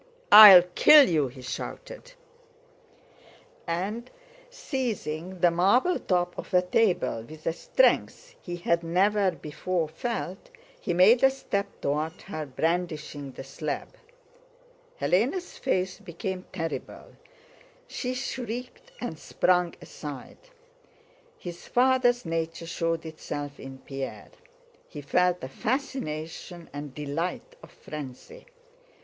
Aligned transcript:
"I'll 0.31 0.63
kill 0.73 1.07
you!" 1.07 1.27
he 1.27 1.43
shouted, 1.43 2.13
and 3.67 4.09
seizing 4.49 5.41
the 5.41 5.51
marble 5.51 5.99
top 5.99 6.35
of 6.39 6.51
a 6.55 6.63
table 6.63 7.21
with 7.21 7.45
a 7.45 7.53
strength 7.53 8.33
he 8.41 8.55
had 8.55 8.81
never 8.83 9.29
before 9.29 9.87
felt, 9.87 10.49
he 10.79 10.91
made 10.91 11.21
a 11.21 11.29
step 11.29 11.67
toward 11.81 12.19
her 12.23 12.47
brandishing 12.47 13.33
the 13.33 13.43
slab. 13.43 13.89
Hélène's 14.99 15.59
face 15.59 15.99
became 15.99 16.47
terrible, 16.51 17.15
she 17.85 18.15
shrieked 18.15 18.91
and 18.99 19.19
sprang 19.19 19.75
aside. 19.83 20.39
His 21.37 21.67
father's 21.67 22.25
nature 22.25 22.65
showed 22.65 23.05
itself 23.05 23.59
in 23.59 23.77
Pierre. 23.77 24.31
He 24.87 25.01
felt 25.01 25.41
the 25.41 25.47
fascination 25.47 26.71
and 26.73 26.95
delight 26.95 27.55
of 27.61 27.69
frenzy. 27.71 28.47